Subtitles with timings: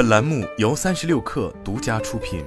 [0.00, 2.42] 本栏目由三十六氪独家出品。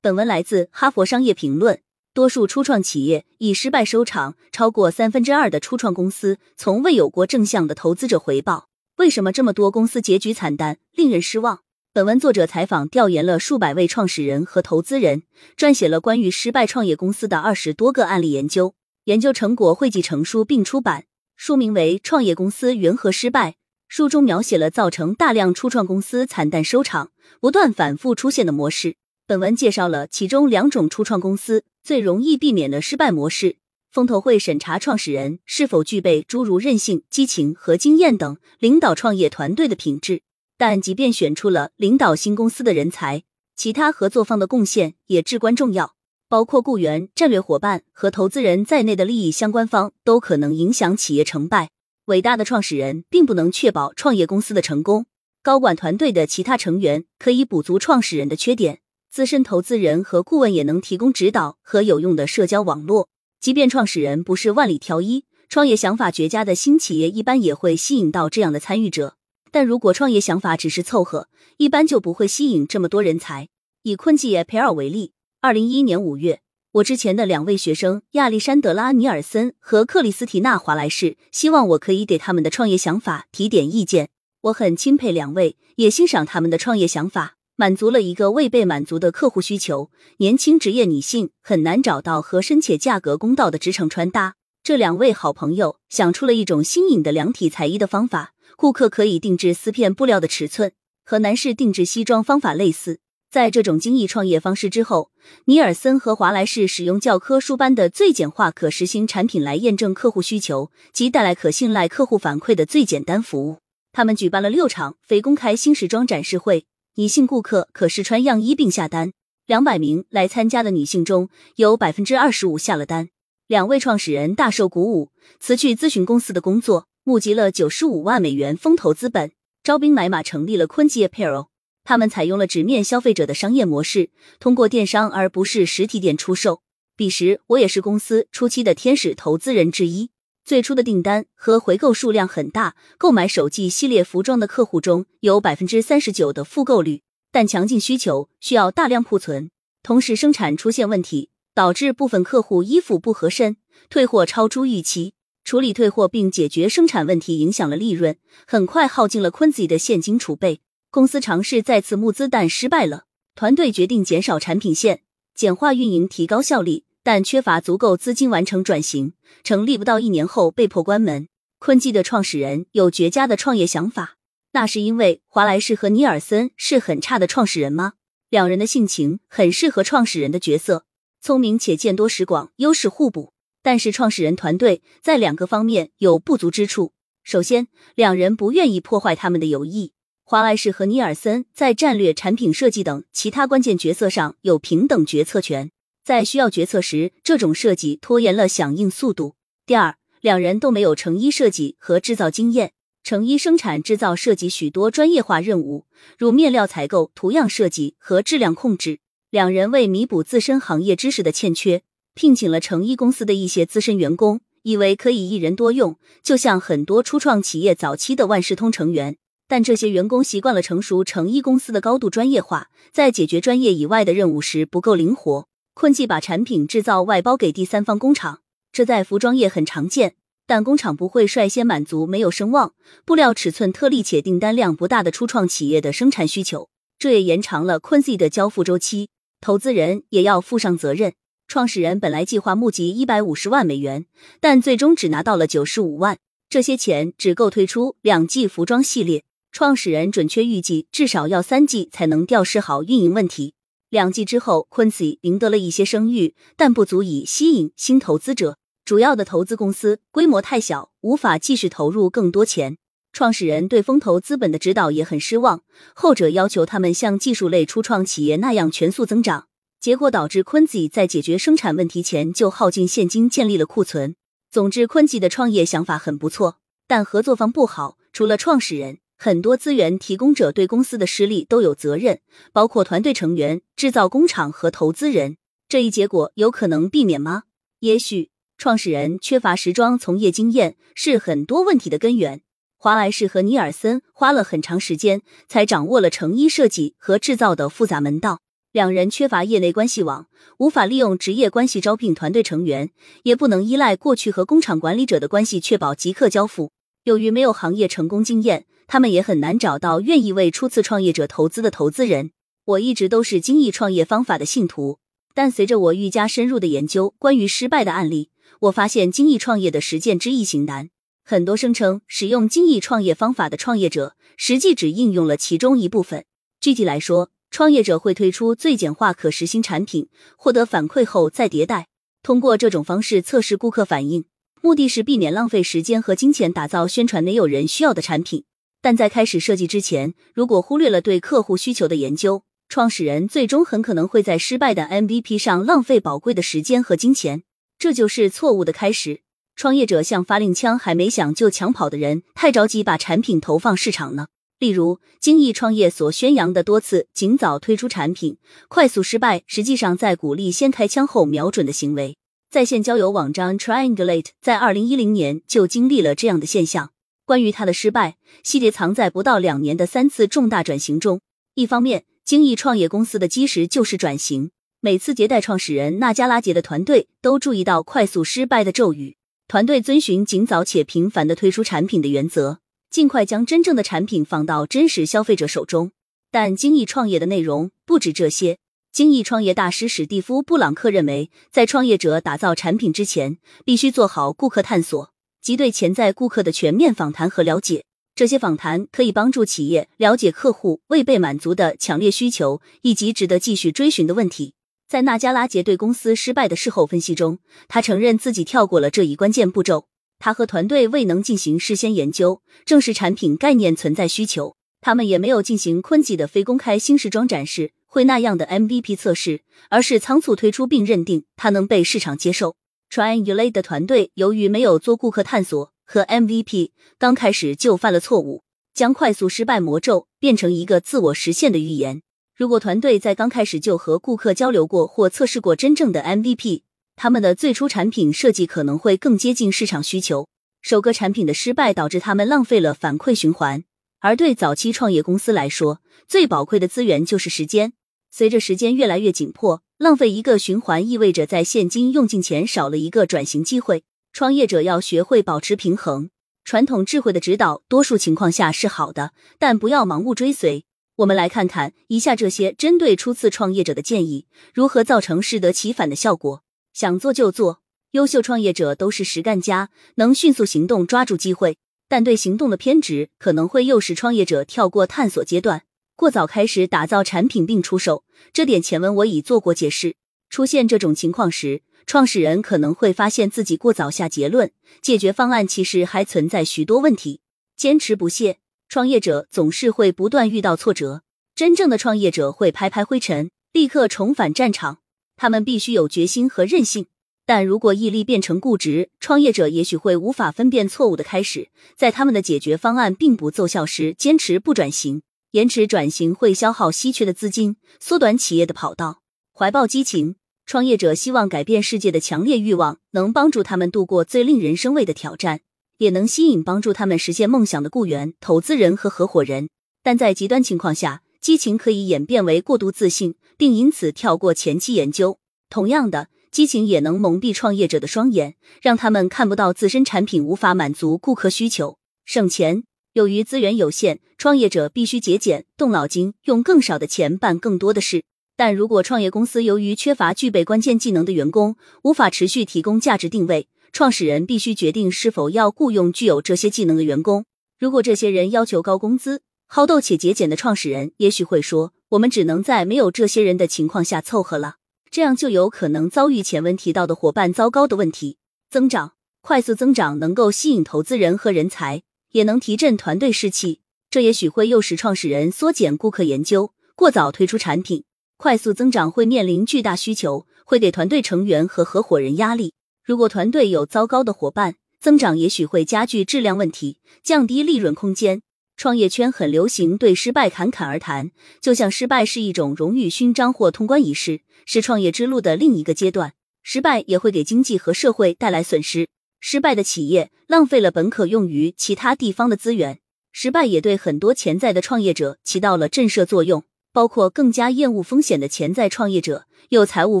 [0.00, 1.76] 本文来自《哈佛商业评论》。
[2.14, 8.70] 多数初创企业以失败收场，超过三分之二的初创公司从未有过正向的投资者回报。
[8.96, 11.60] 为什么这么多公司结局惨淡，令人失望？
[11.92, 15.24] 本文作者采访调研了数百位创始人和投资人，
[15.54, 18.74] 撰写了关于失败创业公司的二十多个案例研究。
[19.04, 21.04] 研究成果汇集成书并出版，
[21.36, 23.50] 书名为《创业公司缘何失败》。
[23.88, 28.96] 书中描写了造成大量初创公司惨淡收场、不断反复出现的模式。
[29.26, 33.56] 本文介绍了其中两种初创公司最容易避免的失败模式。
[33.90, 40.22] 风投会审查创始人是否具备诸如韧性、激情和经验等领导创业团队的品质。
[40.56, 43.24] 但即便选出了领导新公司的人才，
[43.54, 45.94] 其他合作方的贡献也至关重要，
[46.32, 51.68] 包括雇员、战略伙伴和投资人在内的利益相关方都可能影响企业成败。
[52.06, 55.04] 伟大的创始人并不能确保创业公司的成功，
[55.42, 58.78] 高管团队的其他成员可以补足创始人的缺点。
[59.10, 63.10] 资深投资人和顾问也能提供指导和有用的社交网络。
[63.38, 69.16] 即便创始人不是万里挑一，创业想法绝佳的新企业一般也会吸引到这样的参与者。
[69.50, 73.50] 但如果创业想法只是凑合，一般就不会吸引这么多人才。
[73.82, 75.12] 以昆基耶培尔为例，
[75.44, 76.40] 二零一一年五月，
[76.70, 84.10] 我之前的两位学生亚历山德拉尼尔森和克里斯提娜华莱士希望我可以给他们的创业想法提点意见。
[84.42, 87.34] 我很钦佩两位，也欣赏他们的创业想法。
[87.56, 89.90] 满足了一个未被满足的客户需求。
[90.18, 94.36] 年轻职业女性很难找到合身且价格公道的职场穿搭。
[94.62, 100.70] 这两位好朋友想出了一种新颖的量体裁衣的方法，顾客可以定制丝片布料的尺寸，
[101.04, 103.00] 和男士定制西装方法类似。
[103.32, 105.10] 在这种精益创业方式之后，
[105.46, 113.56] 尼尔森和华莱士使用教科书般的最简化可实行产品来验证客户需求及带来可信赖客户反馈的最简单服务。
[113.90, 116.66] 他们举办了六场非公开新时装展示会。
[116.96, 119.14] 女性顾客可试穿样衣并下单，
[119.46, 123.08] 两百名来参加的女性中有百分之二十五下了单。
[123.46, 125.08] 两位创始人大受鼓舞，
[125.40, 129.32] 辞去咨询公司的工作，募集了九十五万美元风投资本，
[129.64, 131.51] 招兵买马成立了昆基 Apparel。
[131.84, 136.62] 他们采用了直面消费者的商业模式，通过电商而不是实体店出售。
[136.96, 140.10] 彼时，我也是公司初期的天使投资人之一。
[140.44, 149.50] 最初的订单和回购数量很大，购买首季系列服装的客户中有百分之三十九的复购率，但强劲需求需要大量库存，
[149.82, 153.56] 同时生产出现问题，导致部分客户衣服不合身，
[153.88, 155.14] 退货超出预期。
[155.44, 158.16] 处理退货并解决生产问题影响了利润，
[158.46, 160.60] 很快耗尽了昆子的现金储备。
[160.92, 163.04] 公司尝试再次募资，但失败了。
[163.34, 165.00] 团队决定减少产品线，
[165.34, 166.84] 简化运营，提高效率。
[167.02, 171.28] 但缺乏足够资金完成转型，成立不到一年后被迫关门。
[171.58, 174.18] 坤基的创始人有绝佳的创业想法，
[174.52, 177.94] 那是因为华莱士和尼尔森是很差的创始人吗？
[178.28, 180.84] 两人的性情很适合创始人的角色，
[181.22, 183.32] 聪明且见多识广，优势互补。
[183.62, 186.92] 但是创始人团队在两个方面有不足之处。
[187.24, 189.94] 首先，两人不愿意破坏他们的友谊。
[190.24, 195.70] 华莱士和尼尔森在战略、产品设计等其他关键角色上有平等决策权。
[196.04, 199.34] 在需要决策时，这种设计拖延了响应速度。
[199.66, 202.72] 第二，两人都没有成衣设计和制造经验。
[203.04, 209.00] 成衣生产制造涉及许多专业化任务，如面料采购、图样设计和质量控制。
[209.28, 211.82] 两人为弥补自身行业知识的欠缺，
[212.14, 219.16] 聘请了成衣公司的一些资深员工，以为可以一人多用，就像很多初创企业早期的万事通成员。
[219.48, 225.46] 但这些员工习惯了成熟成衣公司的高度专业化，在解决专业以外的任务时不够灵活。
[225.74, 228.40] 坤记把产品制造外包给第三方工厂，
[228.72, 230.14] 这在服装业很常见，
[230.46, 239.08] 但工厂不会率先满足没有声望、布料尺寸特例且订单量不大的初创企业的生产需求，这也延长了坤 y 的交付周期。
[239.40, 241.14] 投资人也要负上责任。
[241.48, 244.06] 创始人本来计划募集一百五十万美元，
[244.40, 249.24] 但最终只拿到了九十五万，这些钱只够推出两季服装系列。
[249.52, 253.52] 创始人准确预计至少要三季才能调试好运营问题。
[253.90, 258.56] 两季之后，Quincy 赢得了一些声誉，但不足以吸引新投资者。
[258.86, 262.78] 主要的投资公司规模太小，无法继续投入更多钱。
[263.12, 265.62] 创始人对风投资本的指导也很失望，
[265.94, 274.16] 后者要求他们像技术类初创企业那样全速增长，结果导致 Quincy 在解决生产问题前就耗尽现金，建立了库存。
[274.50, 276.56] 总之，Quincy 的创业想法很不错，
[276.88, 279.00] 但合作方不好，除了创始人。
[279.22, 282.18] 很多资源提供者对公司的失利都有责任，
[282.52, 285.36] 包括团队成员、制造工厂和投资人。
[285.68, 287.44] 这一结果有可能避免吗？
[287.78, 288.30] 也许。
[288.58, 292.42] 创始人缺乏时装从业经验是很多问题的根源。
[292.76, 298.40] 华莱士和尼尔森花了很长时间才掌握了成衣设计和制造的复杂门道。
[298.72, 300.26] 两人缺乏业内关系网，
[300.58, 302.90] 无法利用职业关系招聘团队成员，
[303.22, 306.72] 也不能依赖过去和工厂管理者的关系确保即刻交付。
[307.04, 312.32] 由于没有行业成功经验，他们也很难找到愿意为初次创业者投资的投资人。
[312.66, 314.98] 我一直都是精益创业方法的信徒，
[315.34, 318.28] 但随着我愈加深入的研究关于失败的案例，
[318.60, 320.90] 我发现精益创业的实践之易行难。
[321.24, 326.26] 很多声称使用精益创业方法的创业者，实际只应用了其中一部分。
[326.60, 331.86] 具体来说，创业者会推出最简化可实行产品，获得反馈后再迭代，
[332.22, 334.26] 通过这种方式测试顾客反应，
[334.60, 338.44] 目的是避免浪费时间和金钱打造宣传没有人需要的产品。
[338.82, 347.44] 但在开始设计之前，如果忽略了对客户需求的研究，创始人最终很可能会在失败的 MVP 上浪费宝贵的时间和金钱，
[347.78, 349.20] 这就是错误的开始。
[349.54, 354.26] 创业者像发令枪还没响就抢跑的人，太着急把产品投放市场呢。
[354.58, 358.38] 例如，精益创业所宣扬的多次尽早推出产品、
[358.68, 362.16] 快速失败，实际上在鼓励先开枪后瞄准的行为。
[362.50, 366.90] 在线交友网站 Triangulate 在二零一零年就经历了这样的现象。
[367.32, 371.22] 关于他的失败，细节藏在不到两年的三次重大转型中。
[371.54, 374.50] 一方面，精益创业公司的基石就是转型，
[374.80, 379.16] 每次迭代，创始人纳加拉杰的团队都注意到快速失败的咒语。
[379.48, 382.58] 团队遵循尽早且频繁的推出产品的原则，
[382.90, 385.92] 尽快将真正的产品放到真实消费者手中。
[386.30, 388.58] 但精益创业的内容不止这些。
[388.92, 395.11] 精益创业大师史蒂夫·布朗克认为，在创业者打造产品之前，必须做好顾客探索，
[395.42, 397.84] 即对潜在顾客的全面访谈和了解。
[398.14, 404.54] 这些访谈可以帮助企业了解客户未被满足的强烈需求，以及值得继续追寻的问题。
[404.86, 409.86] 在纳加拉杰对公司失败的事后分析中，他承认自己跳过了这一关键步骤。
[410.18, 414.54] 他和团队未能进行事先研究，证实产品概念存在需求。
[414.80, 419.40] 他们也没有进行昆吉的非公开新时装展示会那样的 MVP 测试，
[419.70, 422.56] 而是仓促推出并认定它能被市场接受。
[422.92, 428.42] Triangulate 的团队由于没有做顾客探索和 MVP，刚开始就犯了错误，
[428.74, 432.02] 将快速失败魔咒变成一个自我实现的预言。
[432.36, 440.28] 如果团队在刚开始就和顾客交流过或测试过真正的 MVP，他们的最初产品设计可能会更接近市场需求。
[440.60, 443.64] 首个产品的失败导致他们浪费了反馈循环，
[444.00, 447.72] 而对早期创业公司来说，最宝贵的资源就是时间。
[448.10, 453.82] 随着时间越来越紧迫，浪费一个循环意味着在现金用尽前少了一个转型机会。
[454.12, 456.10] 创业者要学会保持平衡。
[456.44, 460.64] 传统智慧的指导多数情况下是好的，但不要盲目追随。
[460.98, 466.44] 我们来看看以下这些针对初次创业者的建议，如何造成适得其反的效果。
[466.72, 471.58] 想做就做，优秀创业者都是实干家，能迅速行动，抓住机会。
[471.88, 475.64] 但对行动的偏执可能会诱使创业者跳过探索阶段，
[476.02, 478.02] 过早开始打造产品并出售。
[478.32, 479.94] 这点前文我已做过解释。
[480.28, 484.50] 出现这种情况时，创始人可能会发现自己过早下结论，
[484.80, 487.20] 解决方案其实还存在许多问题。
[487.56, 488.38] 坚持不懈。
[488.68, 491.04] 创业者总是会不断遇到挫折，
[491.36, 494.78] 真正的创业者会拍拍灰尘，立刻重返战场。
[495.14, 496.86] 他们必须有决心和韧性，
[497.24, 505.02] 但如果毅力变成固执，创业者也许会无法分辨错误的开始，在他们的解决方案并不奏效时坚持不转型，
[505.32, 509.00] 延迟转型会消耗稀缺的资金，缩短企业的跑道。
[509.34, 515.40] 怀抱激情，创业者希望改变世界的强烈欲望，能帮助他们度过最令人生畏的挑战。
[515.78, 519.48] 也能吸引帮助他们实现梦想的雇员、投资人和合伙人，
[519.82, 525.18] 但在极端情况下，激情可以演变为过度自信，并因此跳过前期研究。
[525.48, 531.78] 同样的，激情也能蒙蔽创业者的双眼，让他们看不到自身产品无法满足顾客需求。
[532.04, 538.04] 省钱，由于资源有限，创业者必须节俭、动脑筋，用更少的钱办更多的事。
[538.36, 543.48] 但如果创业公司由于缺乏具备关键技能的员工，无法持续提供价值定位。
[543.72, 547.24] 创始人必须决定是否要雇佣具有这些技能的员工。
[547.58, 554.56] 如果这些人要求高工资，好斗且节俭的创始人也许会说：“我们只能在没有这些人的情况下凑合了。”
[554.90, 558.18] 这样就有可能遭遇前文提到的伙伴糟糕的问题。
[558.50, 561.82] 增长快速增长能够吸引投资人和人才，
[562.12, 563.60] 也能提振团队士气。
[563.90, 567.84] 这也许会诱使创始人缩减顾客研究，过早推出产品。
[568.16, 572.54] 快速增长会面临巨大需求，会给团队成员和合伙人压力。
[572.84, 578.22] 如果团队有糟糕的伙伴，增长也许会加剧质量问题，降低利润空间。
[578.56, 586.12] 创业圈很流行对失败侃侃而谈，就像失败是一种荣誉勋章或通关仪式，是创业之路的另一个阶段。
[586.42, 588.88] 失败也会给经济和社会带来损失。
[589.24, 592.80] 失败的企业浪费了本可用于其他地方的资源，
[593.12, 600.00] 失败也对很多潜在的创业者起到了震慑作用，包括更加厌恶风险的潜在创业者、有财务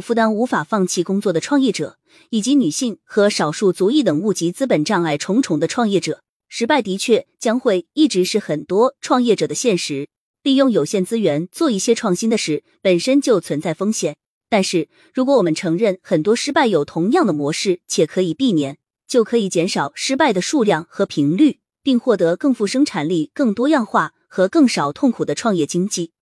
[0.00, 1.98] 负担无法放弃工作的创业者，
[2.30, 6.20] 以及女性和少数族裔等物及资本障碍重重的创业者。
[6.48, 10.08] 失败的确将会一直是很多创业者的现实。
[10.42, 14.16] 利用有限资源做一些创新的事，本身就存在风险。
[14.50, 18.76] 但是，如果我们承认很多失败有同样的模式且可以避免，
[19.12, 26.12] 就可以减少失败的数量和频率，并获得更富生产力、更多样化和更少痛苦的创业经济。